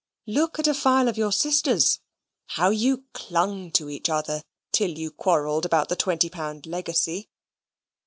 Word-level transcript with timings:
Look 0.25 0.57
at 0.57 0.65
a 0.67 0.73
file 0.73 1.07
of 1.07 1.15
your 1.15 1.31
sister's! 1.31 1.99
how 2.57 2.71
you 2.71 3.03
clung 3.13 3.69
to 3.73 3.87
each 3.87 4.09
other 4.09 4.41
till 4.71 4.89
you 4.89 5.11
quarrelled 5.11 5.63
about 5.63 5.89
the 5.89 5.95
twenty 5.95 6.27
pound 6.27 6.65
legacy! 6.65 7.29